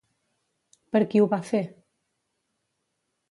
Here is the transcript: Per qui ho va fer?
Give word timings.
Per 0.95 1.01
qui 1.11 1.19
ho 1.19 1.27
va 1.33 1.39
fer? 1.49 1.61